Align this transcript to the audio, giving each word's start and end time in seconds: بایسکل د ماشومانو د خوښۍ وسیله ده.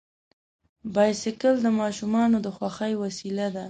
بایسکل 0.93 1.55
د 1.61 1.67
ماشومانو 1.79 2.37
د 2.45 2.47
خوښۍ 2.55 2.93
وسیله 3.03 3.47
ده. 3.55 3.59